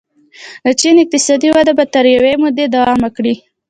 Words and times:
د 0.65 0.67
چین 0.79 0.95
اقتصادي 1.03 1.49
وده 1.51 1.73
به 1.77 1.85
تر 1.93 2.05
یوې 2.15 2.33
مودې 2.41 2.65
دوام 2.75 2.99
وکړي. 3.01 3.35